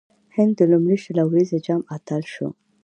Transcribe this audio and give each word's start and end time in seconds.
هند 0.35 0.53
د 0.59 0.61
لومړي 0.71 0.97
شل 1.03 1.17
اووريز 1.23 1.49
جام 1.65 1.81
اتل 1.95 2.21
سو. 2.33 2.47